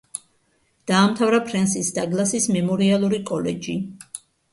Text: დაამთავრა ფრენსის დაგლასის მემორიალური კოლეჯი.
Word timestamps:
დაამთავრა 0.91 1.39
ფრენსის 1.49 1.91
დაგლასის 1.97 2.47
მემორიალური 2.55 3.21
კოლეჯი. 3.31 3.77